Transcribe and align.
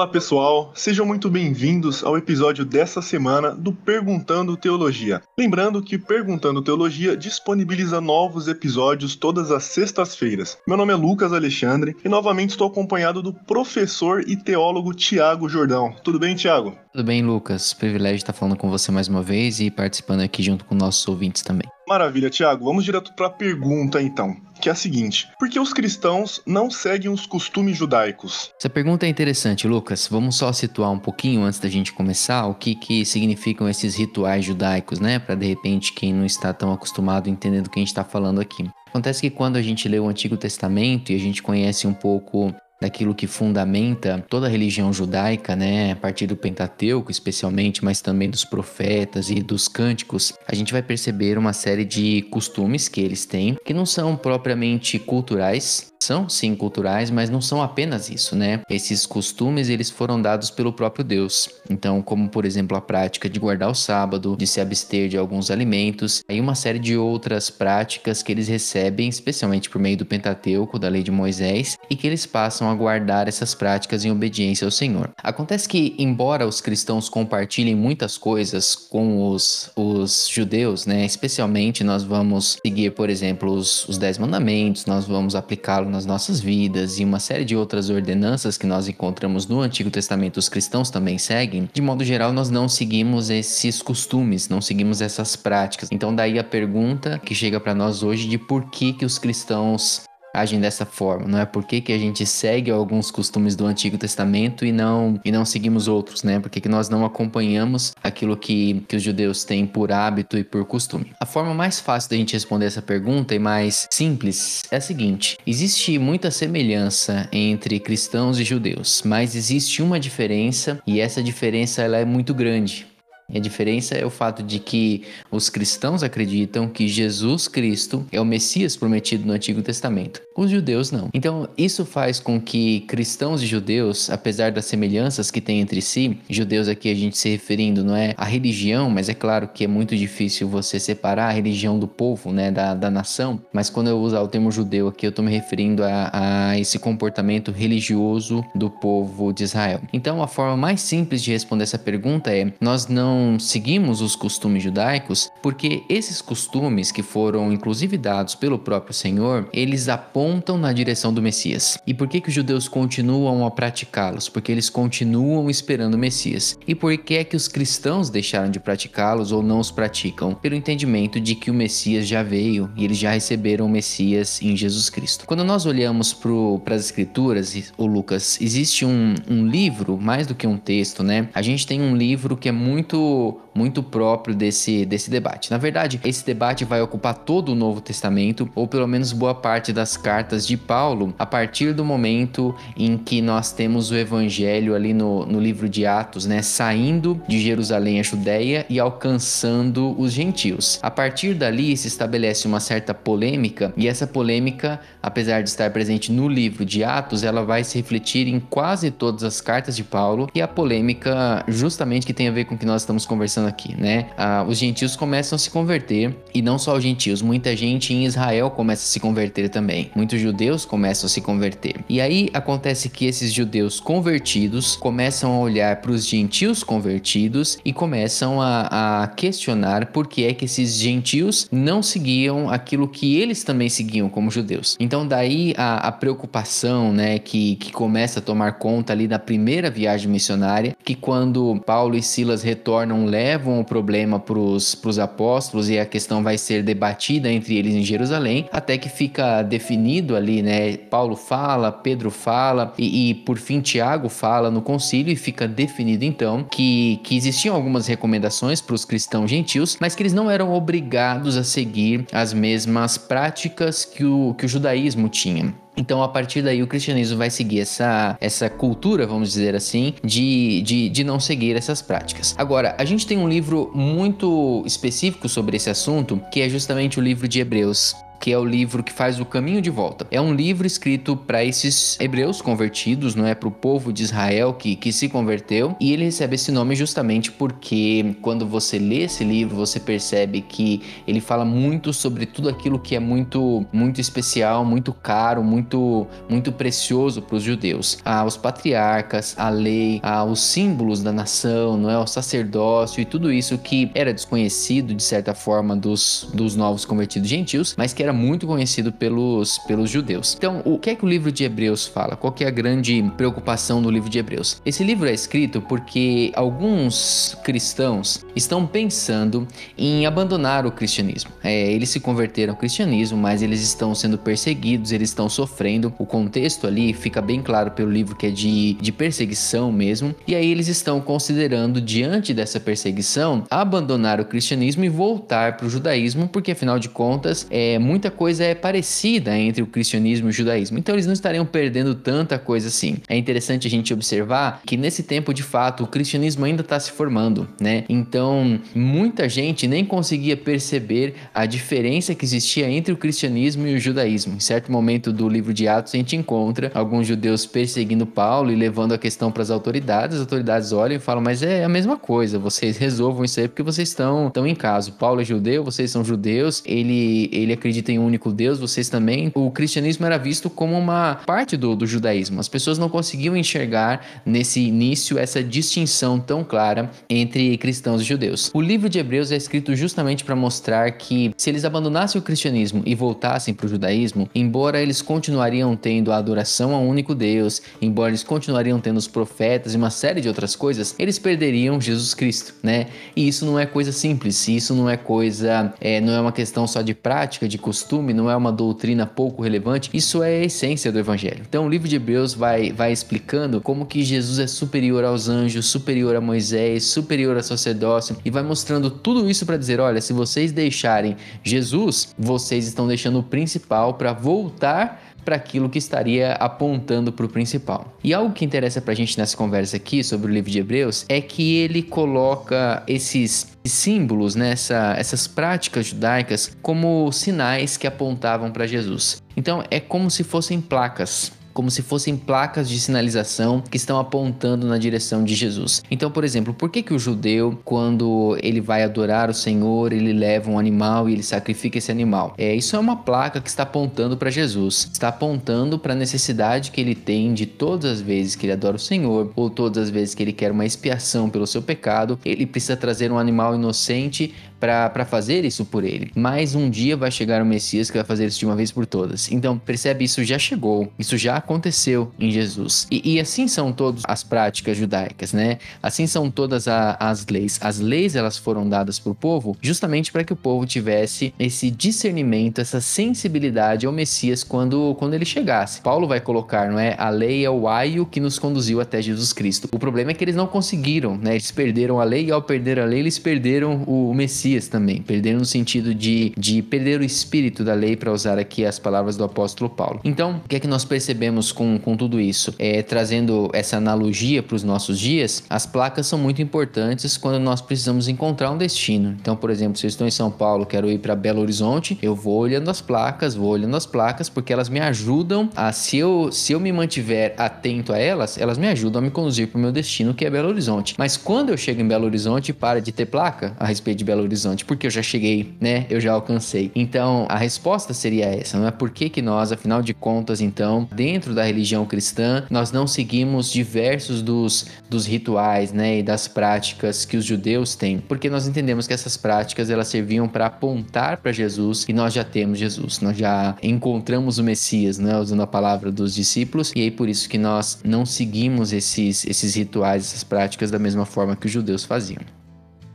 Fala 0.00 0.10
pessoal, 0.10 0.72
sejam 0.74 1.04
muito 1.04 1.28
bem-vindos 1.28 2.02
ao 2.02 2.16
episódio 2.16 2.64
dessa 2.64 3.02
semana 3.02 3.50
do 3.50 3.70
Perguntando 3.70 4.56
Teologia. 4.56 5.20
Lembrando 5.38 5.82
que 5.82 5.98
Perguntando 5.98 6.62
Teologia 6.62 7.14
disponibiliza 7.14 8.00
novos 8.00 8.48
episódios 8.48 9.14
todas 9.14 9.50
as 9.50 9.64
sextas-feiras. 9.64 10.56
Meu 10.66 10.78
nome 10.78 10.94
é 10.94 10.96
Lucas 10.96 11.34
Alexandre 11.34 11.94
e 12.02 12.08
novamente 12.08 12.52
estou 12.52 12.68
acompanhado 12.68 13.20
do 13.20 13.34
professor 13.34 14.26
e 14.26 14.42
teólogo 14.42 14.94
Tiago 14.94 15.50
Jordão. 15.50 15.94
Tudo 16.02 16.18
bem, 16.18 16.34
Tiago? 16.34 16.74
Tudo 16.94 17.04
bem, 17.04 17.22
Lucas. 17.22 17.74
Privilégio 17.74 18.16
estar 18.16 18.32
falando 18.32 18.56
com 18.56 18.70
você 18.70 18.90
mais 18.90 19.06
uma 19.06 19.20
vez 19.20 19.60
e 19.60 19.70
participando 19.70 20.22
aqui 20.22 20.42
junto 20.42 20.64
com 20.64 20.74
nossos 20.74 21.06
ouvintes 21.06 21.42
também. 21.42 21.68
Maravilha, 21.90 22.30
Tiago. 22.30 22.66
Vamos 22.66 22.84
direto 22.84 23.12
para 23.14 23.26
a 23.26 23.30
pergunta 23.30 24.00
então, 24.00 24.36
que 24.60 24.68
é 24.68 24.72
a 24.72 24.76
seguinte: 24.76 25.28
por 25.40 25.50
que 25.50 25.58
os 25.58 25.72
cristãos 25.72 26.40
não 26.46 26.70
seguem 26.70 27.10
os 27.10 27.26
costumes 27.26 27.76
judaicos? 27.76 28.52
Essa 28.56 28.70
pergunta 28.70 29.06
é 29.06 29.08
interessante, 29.08 29.66
Lucas. 29.66 30.06
Vamos 30.08 30.36
só 30.36 30.52
situar 30.52 30.92
um 30.92 31.00
pouquinho 31.00 31.42
antes 31.42 31.58
da 31.58 31.68
gente 31.68 31.92
começar 31.92 32.46
o 32.46 32.54
que, 32.54 32.76
que 32.76 33.04
significam 33.04 33.68
esses 33.68 33.96
rituais 33.96 34.44
judaicos, 34.44 35.00
né? 35.00 35.18
Para 35.18 35.34
de 35.34 35.46
repente 35.46 35.92
quem 35.92 36.14
não 36.14 36.24
está 36.24 36.52
tão 36.52 36.72
acostumado 36.72 37.28
entender 37.28 37.60
do 37.60 37.68
que 37.68 37.80
a 37.80 37.82
gente 37.82 37.88
está 37.88 38.04
falando 38.04 38.40
aqui. 38.40 38.70
Acontece 38.86 39.22
que 39.22 39.30
quando 39.30 39.56
a 39.56 39.62
gente 39.62 39.88
lê 39.88 39.98
o 39.98 40.06
Antigo 40.06 40.36
Testamento 40.36 41.10
e 41.10 41.16
a 41.16 41.18
gente 41.18 41.42
conhece 41.42 41.88
um 41.88 41.94
pouco 41.94 42.54
daquilo 42.80 43.14
que 43.14 43.26
fundamenta 43.26 44.24
toda 44.28 44.46
a 44.46 44.50
religião 44.50 44.92
judaica, 44.92 45.54
né, 45.54 45.92
a 45.92 45.96
partir 45.96 46.26
do 46.26 46.36
Pentateuco 46.36 47.10
especialmente, 47.10 47.84
mas 47.84 48.00
também 48.00 48.30
dos 48.30 48.44
profetas 48.44 49.30
e 49.30 49.36
dos 49.42 49.68
cânticos, 49.68 50.32
a 50.46 50.54
gente 50.54 50.72
vai 50.72 50.82
perceber 50.82 51.38
uma 51.38 51.52
série 51.52 51.84
de 51.84 52.22
costumes 52.30 52.88
que 52.88 53.00
eles 53.00 53.26
têm 53.26 53.56
que 53.64 53.74
não 53.74 53.86
são 53.86 54.16
propriamente 54.16 54.98
culturais, 54.98 55.90
são 56.02 56.28
sim 56.28 56.54
culturais, 56.54 57.10
mas 57.10 57.28
não 57.28 57.42
são 57.42 57.62
apenas 57.62 58.08
isso, 58.08 58.34
né? 58.34 58.62
Esses 58.70 59.04
costumes 59.04 59.68
eles 59.68 59.90
foram 59.90 60.20
dados 60.20 60.50
pelo 60.50 60.72
próprio 60.72 61.04
Deus. 61.04 61.50
Então, 61.68 62.00
como 62.00 62.28
por 62.28 62.46
exemplo 62.46 62.76
a 62.76 62.80
prática 62.80 63.28
de 63.28 63.38
guardar 63.38 63.70
o 63.70 63.74
sábado, 63.74 64.34
de 64.36 64.46
se 64.46 64.60
abster 64.60 65.08
de 65.08 65.18
alguns 65.18 65.50
alimentos, 65.50 66.22
e 66.28 66.40
uma 66.40 66.54
série 66.54 66.78
de 66.78 66.96
outras 66.96 67.50
práticas 67.50 68.22
que 68.22 68.32
eles 68.32 68.48
recebem, 68.48 69.08
especialmente 69.08 69.68
por 69.68 69.78
meio 69.78 69.98
do 69.98 70.06
Pentateuco, 70.06 70.78
da 70.78 70.88
lei 70.88 71.02
de 71.02 71.10
Moisés, 71.10 71.76
e 71.90 71.94
que 71.94 72.06
eles 72.06 72.24
passam 72.24 72.69
a 72.70 72.74
guardar 72.74 73.28
essas 73.28 73.54
práticas 73.54 74.04
em 74.04 74.10
obediência 74.10 74.64
ao 74.64 74.70
Senhor. 74.70 75.10
Acontece 75.22 75.68
que, 75.68 75.94
embora 75.98 76.46
os 76.46 76.60
cristãos 76.60 77.08
compartilhem 77.08 77.74
muitas 77.74 78.16
coisas 78.16 78.74
com 78.74 79.28
os, 79.28 79.70
os 79.76 80.28
judeus, 80.28 80.86
né? 80.86 81.04
Especialmente 81.04 81.84
nós 81.84 82.02
vamos 82.02 82.58
seguir, 82.64 82.92
por 82.92 83.10
exemplo, 83.10 83.52
os, 83.52 83.88
os 83.88 83.98
Dez 83.98 84.18
Mandamentos, 84.18 84.86
nós 84.86 85.06
vamos 85.06 85.34
aplicá-lo 85.34 85.88
nas 85.88 86.06
nossas 86.06 86.40
vidas 86.40 86.98
e 86.98 87.04
uma 87.04 87.18
série 87.18 87.44
de 87.44 87.56
outras 87.56 87.90
ordenanças 87.90 88.56
que 88.56 88.66
nós 88.66 88.88
encontramos 88.88 89.46
no 89.46 89.60
Antigo 89.60 89.90
Testamento, 89.90 90.38
os 90.38 90.48
cristãos 90.48 90.90
também 90.90 91.18
seguem, 91.18 91.68
de 91.72 91.82
modo 91.82 92.04
geral 92.04 92.32
nós 92.32 92.50
não 92.50 92.68
seguimos 92.68 93.30
esses 93.30 93.82
costumes, 93.82 94.48
não 94.48 94.60
seguimos 94.60 95.00
essas 95.00 95.36
práticas. 95.36 95.88
Então 95.90 96.14
daí 96.14 96.38
a 96.38 96.44
pergunta 96.44 97.18
que 97.18 97.34
chega 97.34 97.58
para 97.60 97.74
nós 97.74 98.02
hoje 98.02 98.28
de 98.28 98.38
por 98.38 98.70
que 98.70 98.92
que 98.92 99.04
os 99.04 99.18
cristãos 99.18 100.02
agem 100.32 100.60
dessa 100.60 100.86
forma, 100.86 101.26
não 101.26 101.38
é? 101.38 101.46
Por 101.46 101.64
que, 101.64 101.90
a 101.90 101.98
gente 101.98 102.24
segue 102.24 102.70
alguns 102.70 103.10
costumes 103.10 103.56
do 103.56 103.66
Antigo 103.66 103.98
Testamento 103.98 104.64
e 104.64 104.70
não 104.70 105.20
e 105.24 105.32
não 105.32 105.44
seguimos 105.44 105.88
outros, 105.88 106.22
né? 106.22 106.38
Por 106.38 106.48
que, 106.48 106.60
que 106.60 106.68
nós 106.68 106.88
não 106.88 107.04
acompanhamos 107.04 107.92
aquilo 108.02 108.36
que, 108.36 108.84
que 108.86 108.96
os 108.96 109.02
judeus 109.02 109.44
têm 109.44 109.66
por 109.66 109.90
hábito 109.90 110.38
e 110.38 110.44
por 110.44 110.64
costume? 110.64 111.12
A 111.18 111.26
forma 111.26 111.52
mais 111.52 111.80
fácil 111.80 112.10
da 112.10 112.16
gente 112.16 112.32
responder 112.32 112.66
essa 112.66 112.82
pergunta 112.82 113.34
e 113.34 113.38
mais 113.38 113.88
simples 113.90 114.62
é 114.70 114.76
a 114.76 114.80
seguinte: 114.80 115.36
existe 115.46 115.98
muita 115.98 116.30
semelhança 116.30 117.28
entre 117.32 117.80
cristãos 117.80 118.38
e 118.38 118.44
judeus, 118.44 119.02
mas 119.04 119.34
existe 119.34 119.82
uma 119.82 119.98
diferença 119.98 120.80
e 120.86 121.00
essa 121.00 121.22
diferença 121.22 121.82
ela 121.82 121.96
é 121.96 122.04
muito 122.04 122.32
grande. 122.32 122.89
E 123.32 123.38
a 123.38 123.40
diferença 123.40 123.94
é 123.94 124.04
o 124.04 124.10
fato 124.10 124.42
de 124.42 124.58
que 124.58 125.02
os 125.30 125.48
cristãos 125.48 126.02
acreditam 126.02 126.68
que 126.68 126.88
Jesus 126.88 127.48
Cristo 127.48 128.06
é 128.10 128.20
o 128.20 128.24
Messias 128.24 128.76
prometido 128.76 129.26
no 129.26 129.32
Antigo 129.32 129.62
Testamento. 129.62 130.22
Os 130.34 130.50
judeus 130.50 130.90
não. 130.90 131.10
Então, 131.12 131.48
isso 131.56 131.84
faz 131.84 132.18
com 132.18 132.40
que 132.40 132.80
cristãos 132.88 133.42
e 133.42 133.46
judeus, 133.46 134.08
apesar 134.08 134.50
das 134.52 134.64
semelhanças 134.64 135.30
que 135.30 135.40
têm 135.40 135.60
entre 135.60 135.82
si, 135.82 136.16
judeus 136.28 136.66
aqui 136.68 136.90
a 136.90 136.94
gente 136.94 137.18
se 137.18 137.28
referindo 137.28 137.84
não 137.84 137.94
é 137.94 138.14
a 138.16 138.24
religião, 138.24 138.88
mas 138.88 139.08
é 139.08 139.14
claro 139.14 139.48
que 139.48 139.64
é 139.64 139.68
muito 139.68 139.94
difícil 139.96 140.48
você 140.48 140.80
separar 140.80 141.28
a 141.28 141.32
religião 141.32 141.78
do 141.78 141.86
povo, 141.86 142.32
né, 142.32 142.50
da, 142.50 142.74
da 142.74 142.90
nação. 142.90 143.40
Mas 143.52 143.68
quando 143.68 143.88
eu 143.88 143.98
usar 143.98 144.22
o 144.22 144.28
termo 144.28 144.50
judeu 144.50 144.88
aqui, 144.88 145.06
eu 145.06 145.10
estou 145.10 145.24
me 145.24 145.30
referindo 145.30 145.84
a, 145.84 146.10
a 146.12 146.58
esse 146.58 146.78
comportamento 146.78 147.50
religioso 147.50 148.42
do 148.54 148.70
povo 148.70 149.32
de 149.32 149.44
Israel. 149.44 149.80
Então, 149.92 150.22
a 150.22 150.26
forma 150.26 150.56
mais 150.56 150.80
simples 150.80 151.22
de 151.22 151.32
responder 151.32 151.64
essa 151.64 151.78
pergunta 151.78 152.34
é: 152.34 152.52
nós 152.60 152.86
não 152.86 153.19
seguimos 153.38 154.00
os 154.00 154.16
costumes 154.16 154.62
judaicos 154.62 155.30
porque 155.42 155.82
esses 155.88 156.20
costumes 156.20 156.92
que 156.92 157.02
foram 157.02 157.52
inclusive 157.52 157.96
dados 157.96 158.34
pelo 158.34 158.58
próprio 158.58 158.94
Senhor, 158.94 159.48
eles 159.52 159.88
apontam 159.88 160.56
na 160.56 160.72
direção 160.72 161.12
do 161.12 161.22
Messias. 161.22 161.78
E 161.86 161.94
por 161.94 162.08
que 162.08 162.20
que 162.20 162.28
os 162.28 162.34
judeus 162.34 162.68
continuam 162.68 163.44
a 163.44 163.50
praticá-los? 163.50 164.28
Porque 164.28 164.52
eles 164.52 164.70
continuam 164.70 165.48
esperando 165.50 165.94
o 165.94 165.98
Messias. 165.98 166.58
E 166.66 166.74
por 166.74 166.96
que 166.96 167.14
é 167.14 167.24
que 167.24 167.36
os 167.36 167.48
cristãos 167.48 168.10
deixaram 168.10 168.50
de 168.50 168.60
praticá-los 168.60 169.32
ou 169.32 169.42
não 169.42 169.60
os 169.60 169.70
praticam? 169.70 170.34
Pelo 170.34 170.54
entendimento 170.54 171.20
de 171.20 171.34
que 171.34 171.50
o 171.50 171.54
Messias 171.54 172.06
já 172.06 172.22
veio 172.22 172.70
e 172.76 172.84
eles 172.84 172.98
já 172.98 173.10
receberam 173.10 173.66
o 173.66 173.68
Messias 173.68 174.40
em 174.42 174.56
Jesus 174.56 174.90
Cristo. 174.90 175.26
Quando 175.26 175.44
nós 175.44 175.66
olhamos 175.66 176.12
para 176.12 176.74
as 176.74 176.84
escrituras, 176.84 177.72
o 177.76 177.86
Lucas, 177.86 178.38
existe 178.40 178.84
um, 178.84 179.14
um 179.28 179.46
livro, 179.46 179.98
mais 180.00 180.26
do 180.26 180.34
que 180.34 180.46
um 180.46 180.56
texto, 180.56 181.02
né? 181.02 181.28
A 181.34 181.42
gente 181.42 181.66
tem 181.66 181.80
um 181.80 181.96
livro 181.96 182.36
que 182.36 182.48
é 182.48 182.52
muito 182.52 182.96
muito 183.10 183.40
próprio 183.82 184.34
desse, 184.34 184.86
desse 184.86 185.10
debate. 185.10 185.50
Na 185.50 185.58
verdade, 185.58 186.00
esse 186.04 186.24
debate 186.24 186.64
vai 186.64 186.80
ocupar 186.80 187.14
todo 187.14 187.52
o 187.52 187.54
Novo 187.54 187.80
Testamento, 187.80 188.48
ou 188.54 188.66
pelo 188.66 188.86
menos 188.86 189.12
boa 189.12 189.34
parte 189.34 189.72
das 189.72 189.96
cartas 189.96 190.46
de 190.46 190.56
Paulo, 190.56 191.12
a 191.18 191.26
partir 191.26 191.74
do 191.74 191.84
momento 191.84 192.54
em 192.76 192.96
que 192.96 193.20
nós 193.20 193.52
temos 193.52 193.90
o 193.90 193.96
Evangelho 193.96 194.74
ali 194.74 194.94
no, 194.94 195.26
no 195.26 195.40
livro 195.40 195.68
de 195.68 195.84
Atos, 195.84 196.26
né, 196.26 196.42
saindo 196.42 197.20
de 197.28 197.38
Jerusalém 197.40 197.98
à 197.98 198.02
Judéia 198.02 198.64
e 198.68 198.78
alcançando 198.78 199.94
os 200.00 200.12
gentios. 200.12 200.78
A 200.82 200.90
partir 200.90 201.34
dali 201.34 201.76
se 201.76 201.88
estabelece 201.88 202.46
uma 202.46 202.60
certa 202.60 202.94
polêmica, 202.94 203.72
e 203.76 203.88
essa 203.88 204.06
polêmica, 204.06 204.80
apesar 205.02 205.42
de 205.42 205.48
estar 205.48 205.70
presente 205.70 206.12
no 206.12 206.28
livro 206.28 206.64
de 206.64 206.84
Atos, 206.84 207.24
ela 207.24 207.44
vai 207.44 207.64
se 207.64 207.76
refletir 207.78 208.28
em 208.28 208.38
quase 208.38 208.90
todas 208.90 209.24
as 209.24 209.40
cartas 209.40 209.76
de 209.76 209.82
Paulo, 209.82 210.28
e 210.34 210.40
a 210.40 210.48
polêmica 210.48 211.44
justamente 211.48 212.06
que 212.06 212.14
tem 212.14 212.28
a 212.28 212.32
ver 212.32 212.44
com 212.44 212.54
o 212.54 212.58
que 212.58 212.66
nós 212.66 212.82
estamos 212.82 213.04
conversando 213.04 213.48
aqui, 213.50 213.74
né? 213.78 214.06
Ah, 214.16 214.44
os 214.48 214.58
gentios 214.58 214.96
começam 214.96 215.36
a 215.36 215.38
se 215.38 215.50
converter 215.50 216.16
e 216.32 216.40
não 216.40 216.58
só 216.58 216.76
os 216.76 216.82
gentios, 216.82 217.20
muita 217.20 217.54
gente 217.54 217.92
em 217.92 218.04
Israel 218.04 218.50
começa 218.50 218.82
a 218.82 218.86
se 218.86 218.98
converter 218.98 219.48
também. 219.48 219.90
Muitos 219.94 220.20
judeus 220.20 220.64
começam 220.64 221.06
a 221.06 221.10
se 221.10 221.20
converter. 221.20 221.76
E 221.88 222.00
aí 222.00 222.30
acontece 222.32 222.88
que 222.88 223.04
esses 223.04 223.32
judeus 223.32 223.78
convertidos 223.78 224.76
começam 224.76 225.32
a 225.32 225.38
olhar 225.38 225.76
para 225.76 225.90
os 225.90 226.06
gentios 226.06 226.62
convertidos 226.62 227.58
e 227.64 227.72
começam 227.72 228.40
a, 228.40 229.02
a 229.02 229.06
questionar 229.08 229.86
por 229.86 230.06
que 230.06 230.24
é 230.24 230.32
que 230.32 230.46
esses 230.46 230.74
gentios 230.74 231.48
não 231.52 231.82
seguiam 231.82 232.48
aquilo 232.48 232.88
que 232.88 233.16
eles 233.16 233.44
também 233.44 233.68
seguiam 233.68 234.08
como 234.08 234.30
judeus. 234.30 234.76
Então 234.80 235.06
daí 235.06 235.54
a, 235.56 235.88
a 235.88 235.92
preocupação, 235.92 236.92
né, 236.92 237.18
que, 237.18 237.56
que 237.56 237.72
começa 237.72 238.20
a 238.20 238.22
tomar 238.22 238.52
conta 238.52 238.92
ali 238.92 239.06
da 239.06 239.18
primeira 239.18 239.70
viagem 239.70 240.08
missionária, 240.08 240.76
que 240.84 240.94
quando 240.94 241.60
Paulo 241.66 241.96
e 241.96 242.02
Silas 242.02 242.42
retornam 242.42 242.70
tornam, 242.70 243.04
levam 243.30 243.60
o 243.60 243.64
problema 243.64 244.18
para 244.18 244.38
os 244.38 244.98
apóstolos 244.98 245.70
e 245.70 245.78
a 245.78 245.86
questão 245.86 246.22
vai 246.22 246.36
ser 246.36 246.62
debatida 246.64 247.30
entre 247.30 247.56
eles 247.56 247.74
em 247.74 247.84
Jerusalém, 247.84 248.48
até 248.50 248.76
que 248.76 248.88
fica 248.88 249.42
definido 249.42 250.16
ali, 250.16 250.42
né? 250.42 250.76
Paulo 250.76 251.14
fala, 251.14 251.70
Pedro 251.70 252.10
fala 252.10 252.72
e, 252.76 253.10
e 253.10 253.14
por 253.14 253.38
fim 253.38 253.60
Tiago 253.60 254.08
fala 254.08 254.50
no 254.50 254.60
concílio 254.60 255.12
e 255.12 255.16
fica 255.16 255.46
definido 255.46 256.04
então 256.04 256.44
que, 256.50 257.00
que 257.04 257.16
existiam 257.16 257.54
algumas 257.54 257.86
recomendações 257.86 258.60
para 258.60 258.74
os 258.74 258.84
cristãos 258.84 259.30
gentios, 259.30 259.76
mas 259.80 259.94
que 259.94 260.02
eles 260.02 260.12
não 260.12 260.28
eram 260.28 260.52
obrigados 260.52 261.36
a 261.36 261.44
seguir 261.44 262.06
as 262.12 262.32
mesmas 262.32 262.98
práticas 262.98 263.84
que 263.84 264.04
o, 264.04 264.34
que 264.36 264.44
o 264.44 264.48
judaísmo 264.48 265.08
tinha. 265.08 265.54
Então, 265.80 266.02
a 266.02 266.08
partir 266.08 266.42
daí, 266.42 266.62
o 266.62 266.66
cristianismo 266.66 267.16
vai 267.16 267.30
seguir 267.30 267.60
essa, 267.60 268.14
essa 268.20 268.50
cultura, 268.50 269.06
vamos 269.06 269.32
dizer 269.32 269.54
assim, 269.54 269.94
de, 270.04 270.60
de, 270.60 270.90
de 270.90 271.02
não 271.02 271.18
seguir 271.18 271.56
essas 271.56 271.80
práticas. 271.80 272.34
Agora, 272.36 272.76
a 272.78 272.84
gente 272.84 273.06
tem 273.06 273.16
um 273.16 273.26
livro 273.26 273.70
muito 273.74 274.62
específico 274.66 275.26
sobre 275.26 275.56
esse 275.56 275.70
assunto, 275.70 276.20
que 276.30 276.42
é 276.42 276.50
justamente 276.50 276.98
o 276.98 277.02
livro 277.02 277.26
de 277.26 277.40
Hebreus. 277.40 277.96
Que 278.20 278.30
é 278.30 278.38
o 278.38 278.44
livro 278.44 278.82
que 278.82 278.92
faz 278.92 279.18
o 279.18 279.24
caminho 279.24 279.62
de 279.62 279.70
volta. 279.70 280.06
É 280.10 280.20
um 280.20 280.34
livro 280.34 280.66
escrito 280.66 281.16
para 281.16 281.42
esses 281.42 281.98
hebreus 281.98 282.42
convertidos, 282.42 283.14
não 283.14 283.26
é 283.26 283.34
para 283.34 283.48
o 283.48 283.50
povo 283.50 283.92
de 283.92 284.02
Israel 284.02 284.52
que, 284.52 284.76
que 284.76 284.92
se 284.92 285.08
converteu, 285.08 285.74
e 285.80 285.92
ele 285.92 286.04
recebe 286.04 286.34
esse 286.34 286.52
nome 286.52 286.76
justamente 286.76 287.32
porque 287.32 288.14
quando 288.20 288.46
você 288.46 288.78
lê 288.78 289.04
esse 289.04 289.24
livro, 289.24 289.56
você 289.56 289.80
percebe 289.80 290.42
que 290.42 290.82
ele 291.06 291.20
fala 291.20 291.44
muito 291.44 291.92
sobre 291.92 292.26
tudo 292.26 292.48
aquilo 292.48 292.78
que 292.78 292.94
é 292.94 293.00
muito 293.00 293.66
muito 293.72 294.00
especial, 294.00 294.64
muito 294.64 294.92
caro, 294.92 295.42
muito 295.42 296.06
muito 296.28 296.52
precioso 296.52 297.22
para 297.22 297.36
os 297.36 297.42
judeus. 297.42 297.98
Ah, 298.04 298.24
os 298.24 298.36
patriarcas, 298.36 299.34
a 299.38 299.48
lei, 299.48 300.00
ah, 300.02 300.24
os 300.24 300.40
símbolos 300.40 301.02
da 301.02 301.12
nação, 301.12 301.76
não 301.76 301.90
é 301.90 301.98
o 301.98 302.06
sacerdócio 302.06 303.00
e 303.00 303.04
tudo 303.04 303.32
isso 303.32 303.56
que 303.56 303.90
era 303.94 304.12
desconhecido 304.12 304.94
de 304.94 305.02
certa 305.02 305.34
forma 305.34 305.74
dos, 305.74 306.28
dos 306.34 306.54
novos 306.54 306.84
convertidos 306.84 307.28
gentios, 307.28 307.74
mas 307.78 307.92
que 307.92 308.02
era 308.02 308.09
muito 308.12 308.46
conhecido 308.46 308.92
pelos, 308.92 309.58
pelos 309.58 309.90
judeus. 309.90 310.34
Então, 310.36 310.62
o 310.64 310.78
que 310.78 310.90
é 310.90 310.94
que 310.94 311.04
o 311.04 311.08
livro 311.08 311.30
de 311.30 311.44
Hebreus 311.44 311.86
fala? 311.86 312.16
Qual 312.16 312.34
é 312.40 312.46
a 312.46 312.50
grande 312.50 313.02
preocupação 313.16 313.82
do 313.82 313.90
livro 313.90 314.08
de 314.08 314.18
Hebreus? 314.18 314.60
Esse 314.64 314.84
livro 314.84 315.08
é 315.08 315.12
escrito 315.12 315.60
porque 315.60 316.32
alguns 316.34 317.36
cristãos 317.44 318.24
estão 318.34 318.66
pensando 318.66 319.46
em 319.76 320.06
abandonar 320.06 320.66
o 320.66 320.72
cristianismo. 320.72 321.30
É, 321.42 321.72
eles 321.72 321.88
se 321.90 322.00
converteram 322.00 322.52
ao 322.54 322.58
cristianismo, 322.58 323.18
mas 323.18 323.42
eles 323.42 323.60
estão 323.62 323.94
sendo 323.94 324.18
perseguidos, 324.18 324.92
eles 324.92 325.10
estão 325.10 325.28
sofrendo. 325.28 325.92
O 325.98 326.06
contexto 326.06 326.66
ali 326.66 326.92
fica 326.92 327.20
bem 327.20 327.42
claro 327.42 327.72
pelo 327.72 327.90
livro 327.90 328.16
que 328.16 328.26
é 328.26 328.30
de, 328.30 328.74
de 328.74 328.92
perseguição 328.92 329.72
mesmo. 329.72 330.14
E 330.26 330.34
aí 330.34 330.50
eles 330.50 330.68
estão 330.68 331.00
considerando, 331.00 331.80
diante 331.80 332.32
dessa 332.32 332.60
perseguição, 332.60 333.44
abandonar 333.50 334.20
o 334.20 334.24
cristianismo 334.24 334.84
e 334.84 334.88
voltar 334.88 335.56
para 335.56 335.66
o 335.66 335.70
judaísmo, 335.70 336.28
porque 336.28 336.52
afinal 336.52 336.78
de 336.78 336.88
contas, 336.88 337.46
é, 337.50 337.78
muita 338.00 338.10
coisa 338.10 338.44
é 338.44 338.54
parecida 338.54 339.36
entre 339.38 339.62
o 339.62 339.66
cristianismo 339.66 340.28
e 340.28 340.30
o 340.30 340.32
judaísmo. 340.32 340.78
Então 340.78 340.94
eles 340.94 341.04
não 341.04 341.12
estariam 341.12 341.44
perdendo 341.44 341.94
tanta 341.94 342.38
coisa 342.38 342.68
assim. 342.68 342.96
É 343.06 343.14
interessante 343.14 343.66
a 343.66 343.70
gente 343.70 343.92
observar 343.92 344.62
que 344.64 344.74
nesse 344.74 345.02
tempo, 345.02 345.34
de 345.34 345.42
fato, 345.42 345.84
o 345.84 345.86
cristianismo 345.86 346.46
ainda 346.46 346.62
está 346.62 346.80
se 346.80 346.92
formando, 346.92 347.46
né? 347.60 347.84
Então, 347.90 348.58
muita 348.74 349.28
gente 349.28 349.68
nem 349.68 349.84
conseguia 349.84 350.34
perceber 350.34 351.14
a 351.34 351.44
diferença 351.44 352.14
que 352.14 352.24
existia 352.24 352.70
entre 352.70 352.94
o 352.94 352.96
cristianismo 352.96 353.66
e 353.66 353.74
o 353.74 353.78
judaísmo. 353.78 354.36
Em 354.36 354.40
certo 354.40 354.72
momento 354.72 355.12
do 355.12 355.28
livro 355.28 355.52
de 355.52 355.68
Atos, 355.68 355.92
a 355.94 355.98
gente 355.98 356.16
encontra 356.16 356.70
alguns 356.72 357.06
judeus 357.06 357.44
perseguindo 357.44 358.06
Paulo 358.06 358.50
e 358.50 358.54
levando 358.54 358.92
a 358.92 358.98
questão 358.98 359.30
para 359.30 359.42
as 359.42 359.50
autoridades. 359.50 360.16
As 360.16 360.22
autoridades 360.22 360.72
olham 360.72 360.96
e 360.96 361.00
falam: 361.00 361.22
Mas 361.22 361.42
é 361.42 361.64
a 361.64 361.68
mesma 361.68 361.98
coisa, 361.98 362.38
vocês 362.38 362.78
resolvam 362.78 363.26
isso 363.26 363.38
aí 363.40 363.46
porque 363.46 363.62
vocês 363.62 363.90
estão, 363.90 364.28
estão 364.28 364.46
em 364.46 364.54
casa. 364.54 364.90
Paulo 364.92 365.20
é 365.20 365.24
judeu, 365.24 365.62
vocês 365.62 365.90
são 365.90 366.02
judeus, 366.02 366.62
ele, 366.64 367.28
ele 367.30 367.52
acredita 367.52 367.89
em 367.90 367.98
um 367.98 368.06
único 368.06 368.32
Deus, 368.32 368.58
vocês 368.58 368.88
também. 368.88 369.30
O 369.34 369.50
cristianismo 369.50 370.06
era 370.06 370.18
visto 370.18 370.48
como 370.48 370.78
uma 370.78 371.16
parte 371.26 371.56
do, 371.56 371.74
do 371.74 371.86
judaísmo. 371.86 372.40
As 372.40 372.48
pessoas 372.48 372.78
não 372.78 372.88
conseguiam 372.88 373.36
enxergar 373.36 374.22
nesse 374.24 374.60
início 374.60 375.18
essa 375.18 375.42
distinção 375.42 376.18
tão 376.18 376.44
clara 376.44 376.90
entre 377.08 377.56
cristãos 377.58 378.02
e 378.02 378.04
judeus. 378.04 378.50
O 378.54 378.60
livro 378.60 378.88
de 378.88 378.98
Hebreus 378.98 379.32
é 379.32 379.36
escrito 379.36 379.74
justamente 379.74 380.24
para 380.24 380.36
mostrar 380.36 380.90
que 380.92 381.32
se 381.36 381.50
eles 381.50 381.64
abandonassem 381.64 382.20
o 382.20 382.24
cristianismo 382.24 382.82
e 382.86 382.94
voltassem 382.94 383.54
para 383.54 383.66
o 383.66 383.68
judaísmo, 383.68 384.28
embora 384.34 384.80
eles 384.80 385.02
continuariam 385.02 385.74
tendo 385.76 386.12
a 386.12 386.16
adoração 386.16 386.74
a 386.74 386.78
um 386.78 386.88
único 386.88 387.14
Deus, 387.14 387.62
embora 387.80 388.10
eles 388.10 388.22
continuariam 388.22 388.80
tendo 388.80 388.96
os 388.96 389.08
profetas 389.08 389.74
e 389.74 389.76
uma 389.76 389.90
série 389.90 390.20
de 390.20 390.28
outras 390.28 390.54
coisas, 390.54 390.94
eles 390.98 391.18
perderiam 391.18 391.80
Jesus 391.80 392.14
Cristo, 392.14 392.54
né? 392.62 392.86
E 393.16 393.26
isso 393.26 393.44
não 393.44 393.58
é 393.58 393.66
coisa 393.66 393.92
simples, 393.92 394.48
isso 394.48 394.74
não 394.74 394.88
é 394.88 394.96
coisa, 394.96 395.72
é, 395.80 396.00
não 396.00 396.12
é 396.12 396.20
uma 396.20 396.32
questão 396.32 396.66
só 396.66 396.82
de 396.82 396.94
prática, 396.94 397.48
de 397.48 397.58
costume, 397.58 397.79
não 398.14 398.30
é 398.30 398.36
uma 398.36 398.52
doutrina 398.52 399.06
pouco 399.06 399.42
relevante, 399.42 399.90
isso 399.92 400.22
é 400.22 400.40
a 400.40 400.44
essência 400.44 400.90
do 400.90 400.98
evangelho. 400.98 401.42
Então 401.48 401.66
o 401.66 401.68
livro 401.68 401.88
de 401.88 401.96
Hebreus 401.96 402.34
vai, 402.34 402.72
vai 402.72 402.92
explicando 402.92 403.60
como 403.60 403.86
que 403.86 404.02
Jesus 404.02 404.38
é 404.38 404.46
superior 404.46 405.04
aos 405.04 405.28
anjos, 405.28 405.66
superior 405.66 406.16
a 406.16 406.20
Moisés, 406.20 406.84
superior 406.84 407.36
a 407.36 407.42
sacerdócio 407.42 408.16
e 408.24 408.30
vai 408.30 408.42
mostrando 408.42 408.90
tudo 408.90 409.28
isso 409.28 409.46
para 409.46 409.56
dizer, 409.56 409.80
olha, 409.80 410.00
se 410.00 410.12
vocês 410.12 410.52
deixarem 410.52 411.16
Jesus, 411.42 412.14
vocês 412.18 412.66
estão 412.66 412.86
deixando 412.86 413.18
o 413.18 413.22
principal 413.22 413.94
para 413.94 414.12
voltar 414.12 415.10
para 415.24 415.36
aquilo 415.36 415.68
que 415.68 415.78
estaria 415.78 416.32
apontando 416.32 417.12
para 417.12 417.26
o 417.26 417.28
principal. 417.28 417.96
E 418.02 418.12
algo 418.14 418.32
que 418.32 418.44
interessa 418.44 418.80
para 418.80 418.92
a 418.92 418.96
gente 418.96 419.18
nessa 419.18 419.36
conversa 419.36 419.76
aqui 419.76 420.02
sobre 420.02 420.30
o 420.30 420.34
livro 420.34 420.50
de 420.50 420.58
Hebreus 420.58 421.04
é 421.08 421.20
que 421.20 421.56
ele 421.56 421.82
coloca 421.82 422.82
esses 422.86 423.46
símbolos, 423.64 424.34
né, 424.34 424.54
essas 424.96 425.26
práticas 425.26 425.86
judaicas, 425.86 426.56
como 426.62 427.10
sinais 427.12 427.76
que 427.76 427.86
apontavam 427.86 428.50
para 428.50 428.66
Jesus. 428.66 429.22
Então 429.36 429.62
é 429.70 429.78
como 429.78 430.10
se 430.10 430.24
fossem 430.24 430.60
placas 430.60 431.32
como 431.52 431.70
se 431.70 431.82
fossem 431.82 432.16
placas 432.16 432.68
de 432.68 432.78
sinalização 432.78 433.60
que 433.60 433.76
estão 433.76 433.98
apontando 433.98 434.66
na 434.66 434.78
direção 434.78 435.24
de 435.24 435.34
Jesus. 435.34 435.82
Então, 435.90 436.10
por 436.10 436.24
exemplo, 436.24 436.54
por 436.54 436.70
que 436.70 436.82
que 436.82 436.94
o 436.94 436.98
judeu, 436.98 437.58
quando 437.64 438.36
ele 438.42 438.60
vai 438.60 438.82
adorar 438.82 439.30
o 439.30 439.34
Senhor, 439.34 439.92
ele 439.92 440.12
leva 440.12 440.50
um 440.50 440.58
animal 440.58 441.08
e 441.08 441.12
ele 441.12 441.22
sacrifica 441.22 441.78
esse 441.78 441.90
animal? 441.90 442.34
É, 442.38 442.54
isso 442.54 442.76
é 442.76 442.78
uma 442.78 442.96
placa 442.96 443.40
que 443.40 443.48
está 443.48 443.62
apontando 443.62 444.16
para 444.16 444.30
Jesus, 444.30 444.88
está 444.92 445.08
apontando 445.08 445.78
para 445.78 445.92
a 445.92 445.96
necessidade 445.96 446.70
que 446.70 446.80
ele 446.80 446.94
tem 446.94 447.34
de 447.34 447.46
todas 447.46 447.90
as 447.90 448.00
vezes 448.00 448.36
que 448.36 448.46
ele 448.46 448.52
adora 448.52 448.76
o 448.76 448.78
Senhor 448.78 449.32
ou 449.36 449.50
todas 449.50 449.84
as 449.84 449.90
vezes 449.90 450.14
que 450.14 450.22
ele 450.22 450.32
quer 450.32 450.50
uma 450.50 450.64
expiação 450.64 451.28
pelo 451.28 451.46
seu 451.46 451.62
pecado, 451.62 452.18
ele 452.24 452.46
precisa 452.46 452.76
trazer 452.76 453.10
um 453.10 453.18
animal 453.18 453.54
inocente 453.54 454.34
para 454.60 455.04
fazer 455.06 455.44
isso 455.44 455.64
por 455.64 455.84
ele. 455.84 456.12
Mas 456.14 456.54
um 456.54 456.68
dia 456.68 456.96
vai 456.96 457.10
chegar 457.10 457.42
o 457.42 457.46
Messias 457.46 457.90
que 457.90 457.96
vai 457.96 458.04
fazer 458.04 458.26
isso 458.26 458.38
de 458.38 458.46
uma 458.46 458.54
vez 458.54 458.70
por 458.70 458.84
todas. 458.84 459.32
Então, 459.32 459.58
percebe, 459.58 460.04
isso 460.04 460.22
já 460.22 460.38
chegou, 460.38 460.92
isso 460.98 461.16
já 461.16 461.40
aconteceu 461.50 462.12
em 462.18 462.30
Jesus. 462.30 462.86
E, 462.90 463.14
e 463.14 463.20
assim 463.20 463.48
são 463.48 463.72
todas 463.72 464.02
as 464.06 464.22
práticas 464.22 464.76
judaicas, 464.76 465.32
né? 465.32 465.58
Assim 465.82 466.06
são 466.06 466.30
todas 466.30 466.68
a, 466.68 466.96
as 467.00 467.26
leis. 467.26 467.58
As 467.60 467.80
leis, 467.80 468.14
elas 468.14 468.38
foram 468.38 468.68
dadas 468.68 469.00
para 469.00 469.10
o 469.10 469.14
povo 469.14 469.56
justamente 469.60 470.12
para 470.12 470.22
que 470.22 470.32
o 470.32 470.36
povo 470.36 470.64
tivesse 470.64 471.34
esse 471.38 471.70
discernimento, 471.70 472.60
essa 472.60 472.80
sensibilidade 472.80 473.84
ao 473.84 473.92
Messias 473.92 474.44
quando, 474.44 474.94
quando 474.96 475.14
ele 475.14 475.24
chegasse. 475.24 475.80
Paulo 475.80 476.06
vai 476.06 476.20
colocar, 476.20 476.70
não 476.70 476.78
é? 476.78 476.94
A 476.96 477.10
lei 477.10 477.44
é 477.44 477.50
o 477.50 477.66
aio 477.66 478.06
que 478.06 478.20
nos 478.20 478.38
conduziu 478.38 478.80
até 478.80 479.02
Jesus 479.02 479.32
Cristo. 479.32 479.68
O 479.72 479.78
problema 479.78 480.12
é 480.12 480.14
que 480.14 480.22
eles 480.22 480.36
não 480.36 480.46
conseguiram, 480.46 481.16
né? 481.16 481.32
Eles 481.32 481.50
perderam 481.50 481.98
a 481.98 482.04
lei 482.04 482.26
e 482.26 482.30
ao 482.30 482.42
perder 482.42 482.78
a 482.78 482.84
lei, 482.84 483.00
eles 483.00 483.18
perderam 483.18 483.82
o, 483.86 484.10
o 484.10 484.14
Messias 484.14 484.68
também, 484.68 485.02
perderam 485.02 485.40
no 485.40 485.44
sentido 485.44 485.94
de, 485.94 486.32
de 486.38 486.62
perder 486.62 487.00
o 487.00 487.04
espírito 487.04 487.64
da 487.64 487.74
lei, 487.74 487.96
para 487.96 488.12
usar 488.12 488.38
aqui 488.38 488.64
as 488.64 488.78
palavras 488.78 489.16
do 489.16 489.24
apóstolo 489.24 489.68
Paulo. 489.68 490.00
Então, 490.04 490.40
o 490.44 490.48
que 490.48 490.56
é 490.56 490.60
que 490.60 490.68
nós 490.68 490.84
percebemos 490.84 491.29
com, 491.52 491.78
com 491.78 491.96
tudo 491.96 492.20
isso? 492.20 492.54
É, 492.58 492.82
trazendo 492.82 493.50
essa 493.52 493.76
analogia 493.76 494.42
para 494.42 494.56
os 494.56 494.64
nossos 494.64 494.98
dias, 494.98 495.44
as 495.48 495.66
placas 495.66 496.06
são 496.06 496.18
muito 496.18 496.40
importantes 496.42 497.16
quando 497.16 497.38
nós 497.38 497.60
precisamos 497.60 498.08
encontrar 498.08 498.50
um 498.50 498.58
destino. 498.58 499.16
Então, 499.20 499.36
por 499.36 499.50
exemplo, 499.50 499.78
se 499.78 499.86
eu 499.86 499.88
estou 499.88 500.06
em 500.06 500.10
São 500.10 500.30
Paulo, 500.30 500.66
quero 500.66 500.90
ir 500.90 500.98
para 500.98 501.14
Belo 501.14 501.40
Horizonte, 501.40 501.98
eu 502.02 502.14
vou 502.14 502.38
olhando 502.38 502.70
as 502.70 502.80
placas, 502.80 503.34
vou 503.34 503.50
olhando 503.50 503.76
as 503.76 503.86
placas, 503.86 504.28
porque 504.28 504.52
elas 504.52 504.68
me 504.68 504.80
ajudam 504.80 505.50
a, 505.54 505.72
se 505.72 505.96
eu, 505.96 506.30
se 506.32 506.52
eu 506.52 506.60
me 506.60 506.72
mantiver 506.72 507.34
atento 507.36 507.92
a 507.92 507.98
elas, 507.98 508.38
elas 508.38 508.58
me 508.58 508.68
ajudam 508.68 509.00
a 509.00 509.04
me 509.04 509.10
conduzir 509.10 509.48
para 509.48 509.58
o 509.58 509.60
meu 509.60 509.72
destino, 509.72 510.14
que 510.14 510.24
é 510.24 510.30
Belo 510.30 510.48
Horizonte. 510.48 510.94
Mas 510.98 511.16
quando 511.16 511.50
eu 511.50 511.56
chego 511.56 511.80
em 511.80 511.88
Belo 511.88 512.06
Horizonte, 512.06 512.52
para 512.52 512.80
de 512.80 512.92
ter 512.92 513.06
placa 513.06 513.54
a 513.58 513.66
respeito 513.66 513.98
de 513.98 514.04
Belo 514.04 514.22
horizonte, 514.22 514.64
porque 514.64 514.86
eu 514.86 514.90
já 514.90 515.02
cheguei, 515.02 515.54
né? 515.60 515.86
Eu 515.90 516.00
já 516.00 516.12
alcancei. 516.12 516.70
Então, 516.74 517.26
a 517.28 517.36
resposta 517.36 517.92
seria 517.92 518.26
essa, 518.26 518.58
não 518.58 518.66
é? 518.66 518.70
Por 518.70 518.90
que, 518.90 519.08
que 519.08 519.20
nós, 519.20 519.52
afinal 519.52 519.82
de 519.82 519.92
contas, 519.92 520.40
então, 520.40 520.88
dentro 520.92 521.19
da 521.34 521.44
religião 521.44 521.84
cristã, 521.86 522.44
nós 522.50 522.72
não 522.72 522.86
seguimos 522.86 523.52
diversos 523.52 524.22
dos, 524.22 524.66
dos 524.88 525.06
rituais, 525.06 525.72
né? 525.72 525.98
E 525.98 526.02
das 526.02 526.26
práticas 526.26 527.04
que 527.04 527.16
os 527.16 527.24
judeus 527.24 527.74
têm? 527.74 527.98
Porque 527.98 528.30
nós 528.30 528.46
entendemos 528.46 528.86
que 528.86 528.94
essas 528.94 529.16
práticas, 529.16 529.70
elas 529.70 529.88
serviam 529.88 530.28
para 530.28 530.46
apontar 530.46 531.18
para 531.18 531.32
Jesus 531.32 531.84
e 531.88 531.92
nós 531.92 532.12
já 532.12 532.24
temos 532.24 532.58
Jesus, 532.58 533.00
nós 533.00 533.16
já 533.16 533.56
encontramos 533.62 534.38
o 534.38 534.44
Messias, 534.44 534.98
né? 534.98 535.18
Usando 535.18 535.42
a 535.42 535.46
palavra 535.46 535.92
dos 535.92 536.14
discípulos, 536.14 536.72
e 536.74 536.82
aí 536.82 536.90
por 536.90 537.08
isso 537.08 537.28
que 537.28 537.38
nós 537.38 537.80
não 537.84 538.04
seguimos 538.06 538.72
esses, 538.72 539.26
esses 539.26 539.54
rituais, 539.54 540.04
essas 540.06 540.24
práticas 540.24 540.70
da 540.70 540.78
mesma 540.78 541.04
forma 541.04 541.36
que 541.36 541.46
os 541.46 541.52
judeus 541.52 541.84
faziam. 541.84 542.20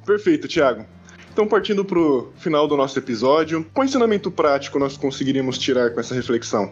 Perfeito, 0.06 0.48
Tiago. 0.48 0.86
Então, 1.36 1.46
partindo 1.46 1.84
para 1.84 2.00
o 2.00 2.32
final 2.38 2.66
do 2.66 2.78
nosso 2.78 2.98
episódio, 2.98 3.66
qual 3.74 3.84
ensinamento 3.84 4.32
prático 4.32 4.80
nós 4.80 4.96
conseguiríamos 4.96 5.58
tirar 5.58 5.92
com 5.92 6.00
essa 6.00 6.16
reflexão? 6.16 6.72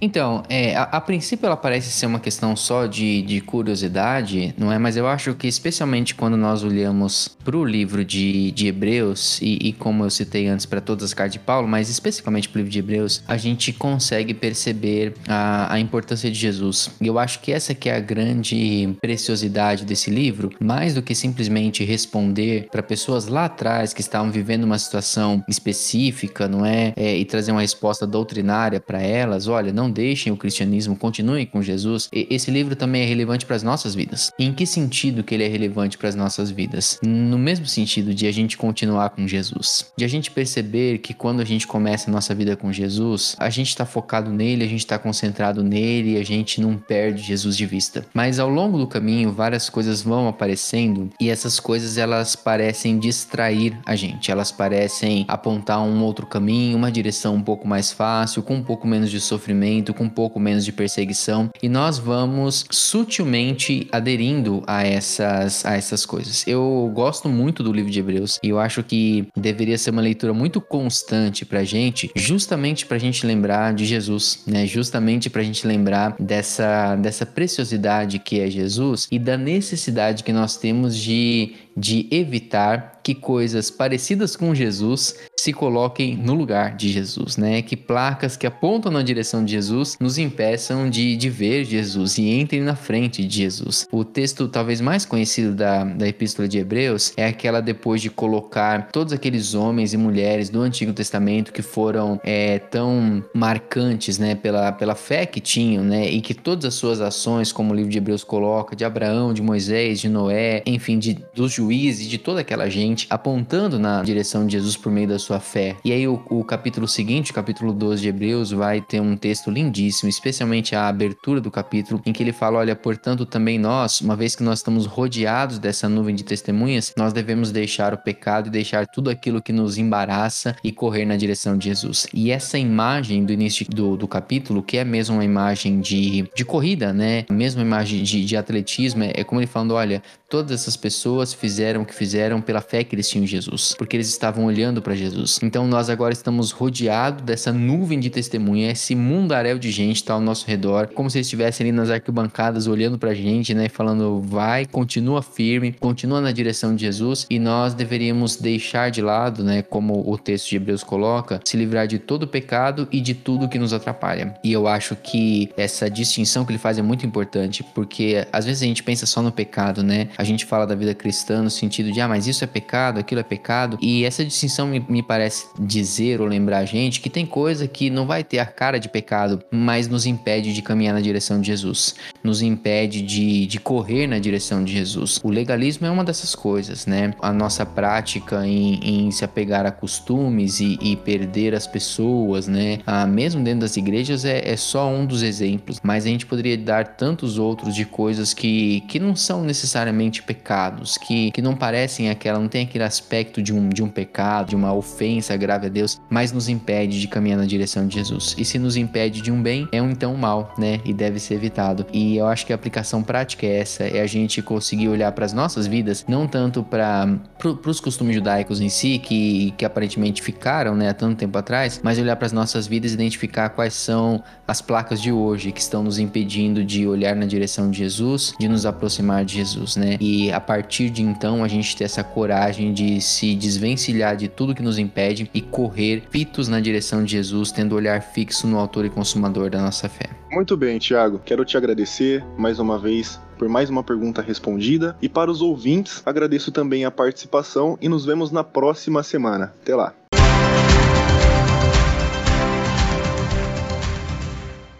Então, 0.00 0.42
é, 0.48 0.76
a, 0.76 0.82
a, 0.84 1.00
princípio 1.00 1.46
ela 1.46 1.56
parece 1.56 1.90
ser 1.90 2.06
uma 2.06 2.20
questão 2.20 2.54
só 2.54 2.86
de, 2.86 3.22
de 3.22 3.40
curiosidade, 3.40 4.54
não 4.56 4.72
é? 4.72 4.78
Mas 4.78 4.96
eu 4.96 5.08
acho 5.08 5.34
que 5.34 5.48
especialmente 5.48 6.14
quando 6.14 6.36
nós 6.36 6.62
olhamos 6.62 7.28
para 7.44 7.56
o 7.56 7.64
livro 7.64 8.04
de, 8.04 8.52
de 8.52 8.68
Hebreus, 8.68 9.40
e, 9.42 9.58
e 9.68 9.72
como 9.72 10.04
eu 10.04 10.10
citei 10.10 10.46
antes 10.46 10.66
para 10.66 10.80
todas 10.80 11.04
as 11.04 11.14
cartas 11.14 11.32
de 11.32 11.38
Paulo, 11.40 11.66
mas 11.66 11.88
especificamente 11.88 12.48
para 12.48 12.58
o 12.58 12.60
livro 12.60 12.72
de 12.72 12.78
Hebreus, 12.78 13.22
a 13.26 13.36
gente 13.36 13.72
consegue 13.72 14.32
perceber 14.34 15.14
a, 15.26 15.72
a 15.74 15.80
importância 15.80 16.30
de 16.30 16.38
Jesus. 16.38 16.90
E 17.00 17.06
eu 17.06 17.18
acho 17.18 17.40
que 17.40 17.50
essa 17.50 17.74
que 17.74 17.88
é 17.88 17.96
a 17.96 18.00
grande 18.00 18.96
preciosidade 19.00 19.84
desse 19.84 20.10
livro, 20.10 20.50
mais 20.60 20.94
do 20.94 21.02
que 21.02 21.14
simplesmente 21.14 21.84
responder 21.84 22.68
para 22.70 22.82
pessoas 22.82 23.26
lá 23.26 23.46
atrás 23.46 23.92
que 23.92 24.00
estavam 24.00 24.30
vivendo 24.30 24.64
uma 24.64 24.78
situação 24.78 25.42
específica, 25.48 26.46
não 26.46 26.64
é? 26.64 26.92
é 26.96 27.16
e 27.16 27.24
trazer 27.24 27.50
uma 27.50 27.62
resposta 27.62 28.06
doutrinária 28.06 28.78
para 28.78 29.02
elas, 29.02 29.48
olha, 29.48 29.72
não 29.72 29.87
deixem 29.90 30.32
o 30.32 30.36
cristianismo, 30.36 30.96
continuem 30.96 31.46
com 31.46 31.62
Jesus. 31.62 32.08
Esse 32.12 32.50
livro 32.50 32.74
também 32.74 33.02
é 33.02 33.06
relevante 33.06 33.46
para 33.46 33.56
as 33.56 33.62
nossas 33.62 33.94
vidas. 33.94 34.30
E 34.38 34.44
em 34.44 34.52
que 34.52 34.66
sentido 34.66 35.22
que 35.22 35.34
ele 35.34 35.44
é 35.44 35.48
relevante 35.48 35.98
para 35.98 36.08
as 36.08 36.14
nossas 36.14 36.50
vidas? 36.50 36.98
No 37.02 37.38
mesmo 37.38 37.66
sentido 37.66 38.14
de 38.14 38.26
a 38.26 38.32
gente 38.32 38.56
continuar 38.56 39.10
com 39.10 39.26
Jesus, 39.26 39.92
de 39.96 40.04
a 40.04 40.08
gente 40.08 40.30
perceber 40.30 40.98
que 40.98 41.14
quando 41.14 41.40
a 41.40 41.44
gente 41.44 41.66
começa 41.66 42.10
a 42.10 42.12
nossa 42.12 42.34
vida 42.34 42.56
com 42.56 42.72
Jesus, 42.72 43.36
a 43.38 43.50
gente 43.50 43.68
está 43.68 43.86
focado 43.86 44.30
nele, 44.30 44.64
a 44.64 44.68
gente 44.68 44.80
está 44.80 44.98
concentrado 44.98 45.62
nele, 45.62 46.12
e 46.12 46.16
a 46.16 46.24
gente 46.24 46.60
não 46.60 46.76
perde 46.76 47.22
Jesus 47.22 47.56
de 47.56 47.66
vista. 47.66 48.06
Mas 48.14 48.38
ao 48.38 48.48
longo 48.48 48.78
do 48.78 48.86
caminho, 48.86 49.32
várias 49.32 49.68
coisas 49.68 50.02
vão 50.02 50.28
aparecendo 50.28 51.10
e 51.20 51.28
essas 51.28 51.60
coisas 51.60 51.98
elas 51.98 52.34
parecem 52.34 52.98
distrair 52.98 53.78
a 53.84 53.94
gente, 53.94 54.30
elas 54.30 54.50
parecem 54.50 55.24
apontar 55.28 55.80
um 55.82 56.02
outro 56.02 56.26
caminho, 56.26 56.76
uma 56.76 56.90
direção 56.90 57.34
um 57.34 57.42
pouco 57.42 57.66
mais 57.66 57.92
fácil, 57.92 58.42
com 58.42 58.56
um 58.56 58.62
pouco 58.62 58.86
menos 58.86 59.10
de 59.10 59.20
sofrimento, 59.20 59.77
com 59.94 60.04
um 60.04 60.08
pouco 60.08 60.38
menos 60.40 60.64
de 60.64 60.72
perseguição, 60.72 61.50
e 61.62 61.68
nós 61.68 61.98
vamos 61.98 62.64
sutilmente 62.70 63.88
aderindo 63.92 64.62
a 64.66 64.82
essas 64.82 65.64
a 65.64 65.74
essas 65.74 66.04
coisas. 66.04 66.46
Eu 66.46 66.90
gosto 66.94 67.28
muito 67.28 67.62
do 67.62 67.72
livro 67.72 67.90
de 67.90 68.00
Hebreus 68.00 68.38
e 68.42 68.48
eu 68.48 68.58
acho 68.58 68.82
que 68.82 69.26
deveria 69.36 69.78
ser 69.78 69.90
uma 69.90 70.02
leitura 70.02 70.32
muito 70.32 70.60
constante 70.60 71.44
pra 71.44 71.64
gente, 71.64 72.10
justamente 72.14 72.86
pra 72.86 72.98
gente 72.98 73.26
lembrar 73.26 73.74
de 73.74 73.84
Jesus, 73.84 74.42
né? 74.46 74.66
Justamente 74.66 75.30
pra 75.30 75.42
gente 75.42 75.66
lembrar 75.66 76.16
dessa 76.18 76.96
dessa 76.96 77.26
preciosidade 77.26 78.18
que 78.18 78.40
é 78.40 78.50
Jesus 78.50 79.06
e 79.10 79.18
da 79.18 79.36
necessidade 79.36 80.22
que 80.22 80.32
nós 80.32 80.56
temos 80.56 80.96
de 80.96 81.54
de 81.76 82.08
evitar 82.10 82.97
que 83.08 83.14
coisas 83.14 83.70
parecidas 83.70 84.36
com 84.36 84.54
Jesus 84.54 85.14
se 85.34 85.50
coloquem 85.50 86.14
no 86.14 86.34
lugar 86.34 86.76
de 86.76 86.90
Jesus, 86.90 87.38
né? 87.38 87.62
Que 87.62 87.74
placas 87.74 88.36
que 88.36 88.46
apontam 88.46 88.92
na 88.92 89.02
direção 89.02 89.42
de 89.42 89.52
Jesus 89.52 89.96
nos 89.98 90.18
impeçam 90.18 90.90
de, 90.90 91.16
de 91.16 91.30
ver 91.30 91.64
Jesus 91.64 92.18
e 92.18 92.28
entrem 92.28 92.60
na 92.60 92.76
frente 92.76 93.24
de 93.24 93.34
Jesus. 93.34 93.86
O 93.90 94.04
texto 94.04 94.46
talvez 94.46 94.82
mais 94.82 95.06
conhecido 95.06 95.54
da, 95.54 95.84
da 95.84 96.06
Epístola 96.06 96.46
de 96.46 96.58
Hebreus 96.58 97.14
é 97.16 97.24
aquela 97.24 97.62
depois 97.62 98.02
de 98.02 98.10
colocar 98.10 98.90
todos 98.92 99.14
aqueles 99.14 99.54
homens 99.54 99.94
e 99.94 99.96
mulheres 99.96 100.50
do 100.50 100.60
Antigo 100.60 100.92
Testamento 100.92 101.50
que 101.50 101.62
foram 101.62 102.20
é, 102.22 102.58
tão 102.58 103.24
marcantes, 103.32 104.18
né? 104.18 104.34
Pela, 104.34 104.70
pela 104.72 104.94
fé 104.94 105.24
que 105.24 105.40
tinham, 105.40 105.82
né? 105.82 106.10
E 106.10 106.20
que 106.20 106.34
todas 106.34 106.66
as 106.66 106.74
suas 106.74 107.00
ações, 107.00 107.52
como 107.52 107.72
o 107.72 107.74
livro 107.74 107.90
de 107.90 107.96
Hebreus 107.96 108.22
coloca, 108.22 108.76
de 108.76 108.84
Abraão, 108.84 109.32
de 109.32 109.40
Moisés, 109.40 109.98
de 109.98 110.10
Noé, 110.10 110.62
enfim, 110.66 110.98
de, 110.98 111.16
dos 111.34 111.52
juízes 111.52 112.06
de 112.06 112.18
toda 112.18 112.42
aquela 112.42 112.68
gente 112.68 112.97
apontando 113.10 113.78
na 113.78 114.02
direção 114.02 114.46
de 114.46 114.52
Jesus 114.52 114.76
por 114.76 114.90
meio 114.90 115.08
da 115.08 115.18
sua 115.18 115.40
fé. 115.40 115.76
E 115.84 115.92
aí 115.92 116.06
o, 116.08 116.22
o 116.28 116.44
capítulo 116.44 116.88
seguinte, 116.88 117.30
o 117.30 117.34
capítulo 117.34 117.72
12 117.72 118.02
de 118.02 118.08
Hebreus, 118.08 118.50
vai 118.50 118.80
ter 118.80 119.00
um 119.00 119.16
texto 119.16 119.50
lindíssimo, 119.50 120.08
especialmente 120.08 120.74
a 120.74 120.88
abertura 120.88 121.40
do 121.40 121.50
capítulo, 121.50 122.00
em 122.04 122.12
que 122.12 122.22
ele 122.22 122.32
fala: 122.32 122.58
olha, 122.58 122.74
portanto, 122.74 123.26
também 123.26 123.58
nós, 123.58 124.00
uma 124.00 124.16
vez 124.16 124.34
que 124.34 124.42
nós 124.42 124.58
estamos 124.58 124.86
rodeados 124.86 125.58
dessa 125.58 125.88
nuvem 125.88 126.14
de 126.14 126.24
testemunhas, 126.24 126.92
nós 126.96 127.12
devemos 127.12 127.52
deixar 127.52 127.92
o 127.94 127.98
pecado 127.98 128.48
e 128.48 128.50
deixar 128.50 128.86
tudo 128.86 129.10
aquilo 129.10 129.42
que 129.42 129.52
nos 129.52 129.78
embaraça 129.78 130.56
e 130.62 130.72
correr 130.72 131.04
na 131.04 131.16
direção 131.16 131.56
de 131.56 131.66
Jesus. 131.66 132.06
E 132.12 132.30
essa 132.30 132.58
imagem 132.58 133.24
do 133.24 133.32
início 133.32 133.66
do, 133.68 133.96
do 133.96 134.08
capítulo, 134.08 134.62
que 134.62 134.78
é 134.78 134.84
mesmo 134.84 135.16
uma 135.16 135.24
imagem 135.24 135.80
de, 135.80 136.28
de 136.34 136.44
corrida, 136.44 136.92
né? 136.92 137.24
A 137.28 137.32
mesma 137.32 137.62
imagem 137.62 138.02
de, 138.02 138.24
de 138.24 138.36
atletismo, 138.36 139.04
é, 139.04 139.12
é 139.14 139.24
como 139.24 139.40
ele 139.40 139.46
falando: 139.46 139.74
olha, 139.74 140.02
todas 140.28 140.60
essas 140.60 140.76
pessoas 140.76 141.32
fizeram 141.32 141.82
o 141.82 141.86
que 141.86 141.94
fizeram 141.94 142.40
pela 142.40 142.60
fé 142.60 142.84
que 142.84 142.94
eles 142.94 143.08
tinham 143.08 143.24
em 143.24 143.26
Jesus, 143.26 143.74
porque 143.78 143.96
eles 143.96 144.08
estavam 144.08 144.44
olhando 144.44 144.82
para 144.82 144.94
Jesus. 144.94 145.40
Então 145.42 145.66
nós 145.66 145.88
agora 145.88 146.12
estamos 146.12 146.50
rodeados 146.50 147.22
dessa 147.22 147.50
nuvem 147.50 147.98
de 147.98 148.10
testemunha, 148.10 148.70
esse 148.70 148.94
mundaréu 148.94 149.58
de 149.58 149.70
gente 149.70 149.96
está 149.96 150.12
ao 150.12 150.20
nosso 150.20 150.46
redor, 150.46 150.88
como 150.88 151.10
se 151.10 151.16
eles 151.18 151.26
estivessem 151.26 151.66
ali 151.66 151.76
nas 151.76 151.88
arquibancadas 151.88 152.66
olhando 152.66 152.98
pra 152.98 153.14
gente, 153.14 153.54
né, 153.54 153.68
falando: 153.70 154.20
"Vai, 154.20 154.66
continua 154.66 155.22
firme, 155.22 155.72
continua 155.72 156.20
na 156.20 156.30
direção 156.30 156.76
de 156.76 156.82
Jesus", 156.82 157.26
e 157.30 157.38
nós 157.38 157.72
deveríamos 157.72 158.36
deixar 158.36 158.90
de 158.90 159.00
lado, 159.00 159.42
né, 159.42 159.62
como 159.62 160.04
o 160.06 160.18
texto 160.18 160.50
de 160.50 160.56
Hebreus 160.56 160.84
coloca, 160.84 161.40
se 161.44 161.56
livrar 161.56 161.86
de 161.86 161.98
todo 161.98 162.28
pecado 162.28 162.86
e 162.92 163.00
de 163.00 163.14
tudo 163.14 163.48
que 163.48 163.58
nos 163.58 163.72
atrapalha. 163.72 164.34
E 164.44 164.52
eu 164.52 164.68
acho 164.68 164.94
que 164.94 165.50
essa 165.56 165.88
distinção 165.88 166.44
que 166.44 166.52
ele 166.52 166.58
faz 166.58 166.76
é 166.76 166.82
muito 166.82 167.06
importante, 167.06 167.64
porque 167.74 168.26
às 168.30 168.44
vezes 168.44 168.62
a 168.62 168.66
gente 168.66 168.82
pensa 168.82 169.06
só 169.06 169.22
no 169.22 169.32
pecado, 169.32 169.82
né? 169.82 170.08
A 170.18 170.24
gente 170.24 170.44
fala 170.44 170.66
da 170.66 170.74
vida 170.74 170.92
cristã 170.96 171.40
no 171.40 171.48
sentido 171.48 171.92
de, 171.92 172.00
ah, 172.00 172.08
mas 172.08 172.26
isso 172.26 172.42
é 172.42 172.46
pecado, 172.46 172.98
aquilo 172.98 173.20
é 173.20 173.24
pecado. 173.24 173.78
E 173.80 174.04
essa 174.04 174.24
distinção 174.24 174.66
me, 174.66 174.84
me 174.88 175.00
parece 175.00 175.46
dizer 175.56 176.20
ou 176.20 176.26
lembrar 176.26 176.58
a 176.58 176.64
gente 176.64 177.00
que 177.00 177.08
tem 177.08 177.24
coisa 177.24 177.68
que 177.68 177.88
não 177.88 178.04
vai 178.04 178.24
ter 178.24 178.40
a 178.40 178.46
cara 178.46 178.80
de 178.80 178.88
pecado, 178.88 179.40
mas 179.48 179.86
nos 179.86 180.06
impede 180.06 180.52
de 180.52 180.60
caminhar 180.60 180.92
na 180.92 181.00
direção 181.00 181.40
de 181.40 181.46
Jesus, 181.46 181.94
nos 182.24 182.42
impede 182.42 183.00
de, 183.00 183.46
de 183.46 183.60
correr 183.60 184.08
na 184.08 184.18
direção 184.18 184.64
de 184.64 184.72
Jesus. 184.72 185.20
O 185.22 185.30
legalismo 185.30 185.86
é 185.86 185.90
uma 185.90 186.02
dessas 186.02 186.34
coisas, 186.34 186.84
né? 186.84 187.14
A 187.20 187.32
nossa 187.32 187.64
prática 187.64 188.44
em, 188.44 189.06
em 189.06 189.10
se 189.12 189.24
apegar 189.24 189.66
a 189.66 189.70
costumes 189.70 190.58
e, 190.58 190.76
e 190.82 190.96
perder 190.96 191.54
as 191.54 191.68
pessoas, 191.68 192.48
né? 192.48 192.80
Ah, 192.84 193.06
mesmo 193.06 193.44
dentro 193.44 193.60
das 193.60 193.76
igrejas 193.76 194.24
é, 194.24 194.42
é 194.44 194.56
só 194.56 194.88
um 194.90 195.06
dos 195.06 195.22
exemplos, 195.22 195.78
mas 195.80 196.04
a 196.04 196.08
gente 196.08 196.26
poderia 196.26 196.58
dar 196.58 196.96
tantos 196.96 197.38
outros 197.38 197.72
de 197.72 197.84
coisas 197.84 198.34
que, 198.34 198.80
que 198.88 198.98
não 198.98 199.14
são 199.14 199.44
necessariamente 199.44 200.07
pecados, 200.22 200.96
que, 200.98 201.30
que 201.30 201.42
não 201.42 201.54
parecem 201.54 202.10
aquela, 202.10 202.38
não 202.38 202.48
tem 202.48 202.64
aquele 202.64 202.84
aspecto 202.84 203.42
de 203.42 203.52
um, 203.52 203.68
de 203.68 203.82
um 203.82 203.88
pecado, 203.88 204.48
de 204.48 204.56
uma 204.56 204.72
ofensa 204.72 205.36
grave 205.36 205.66
a 205.66 205.68
Deus, 205.68 206.00
mas 206.08 206.32
nos 206.32 206.48
impede 206.48 207.00
de 207.00 207.08
caminhar 207.08 207.38
na 207.38 207.46
direção 207.46 207.86
de 207.86 207.94
Jesus. 207.96 208.34
E 208.38 208.44
se 208.44 208.58
nos 208.58 208.76
impede 208.76 209.20
de 209.20 209.30
um 209.30 209.42
bem, 209.42 209.68
é 209.72 209.82
um 209.82 209.90
então 209.90 210.16
mal, 210.16 210.54
né? 210.58 210.80
E 210.84 210.92
deve 210.92 211.18
ser 211.18 211.34
evitado. 211.34 211.86
E 211.92 212.16
eu 212.16 212.26
acho 212.26 212.46
que 212.46 212.52
a 212.52 212.56
aplicação 212.56 213.02
prática 213.02 213.46
é 213.46 213.58
essa, 213.58 213.84
é 213.84 214.00
a 214.00 214.06
gente 214.06 214.40
conseguir 214.42 214.88
olhar 214.88 215.12
para 215.12 215.24
as 215.24 215.32
nossas 215.32 215.66
vidas, 215.66 216.04
não 216.08 216.26
tanto 216.26 216.62
para 216.62 217.18
pro, 217.38 217.58
os 217.66 217.80
costumes 217.80 218.14
judaicos 218.14 218.60
em 218.60 218.68
si, 218.68 218.98
que, 218.98 219.52
que 219.56 219.64
aparentemente 219.64 220.22
ficaram, 220.22 220.74
né, 220.74 220.88
há 220.88 220.94
tanto 220.94 221.16
tempo 221.16 221.36
atrás, 221.36 221.80
mas 221.82 221.98
olhar 221.98 222.16
para 222.16 222.26
as 222.26 222.32
nossas 222.32 222.66
vidas 222.66 222.92
e 222.92 222.94
identificar 222.94 223.50
quais 223.50 223.74
são 223.74 224.22
as 224.46 224.60
placas 224.60 225.00
de 225.00 225.12
hoje 225.12 225.52
que 225.52 225.60
estão 225.60 225.82
nos 225.82 225.98
impedindo 225.98 226.64
de 226.64 226.86
olhar 226.86 227.14
na 227.14 227.26
direção 227.26 227.70
de 227.70 227.78
Jesus, 227.78 228.34
de 228.38 228.48
nos 228.48 228.64
aproximar 228.64 229.24
de 229.24 229.34
Jesus, 229.34 229.76
né? 229.76 229.96
E 230.00 230.30
a 230.32 230.40
partir 230.40 230.90
de 230.90 231.02
então 231.02 231.42
a 231.42 231.48
gente 231.48 231.76
ter 231.76 231.84
essa 231.84 232.04
coragem 232.04 232.72
de 232.72 233.00
se 233.00 233.34
desvencilhar 233.34 234.16
de 234.16 234.28
tudo 234.28 234.54
que 234.54 234.62
nos 234.62 234.78
impede 234.78 235.30
e 235.32 235.40
correr 235.40 236.04
fitos 236.10 236.48
na 236.48 236.60
direção 236.60 237.04
de 237.04 237.12
Jesus, 237.12 237.50
tendo 237.52 237.74
olhar 237.74 238.00
fixo 238.02 238.46
no 238.46 238.58
autor 238.58 238.84
e 238.84 238.90
consumador 238.90 239.50
da 239.50 239.60
nossa 239.60 239.88
fé. 239.88 240.10
Muito 240.30 240.56
bem, 240.56 240.78
Tiago. 240.78 241.20
Quero 241.24 241.44
te 241.44 241.56
agradecer 241.56 242.24
mais 242.36 242.58
uma 242.58 242.78
vez 242.78 243.20
por 243.38 243.48
mais 243.48 243.70
uma 243.70 243.82
pergunta 243.82 244.20
respondida. 244.20 244.96
E 245.00 245.08
para 245.08 245.30
os 245.30 245.40
ouvintes, 245.40 246.02
agradeço 246.04 246.50
também 246.50 246.84
a 246.84 246.90
participação 246.90 247.78
e 247.80 247.88
nos 247.88 248.04
vemos 248.04 248.30
na 248.30 248.42
próxima 248.42 249.02
semana. 249.02 249.54
Até 249.62 249.74
lá! 249.74 249.94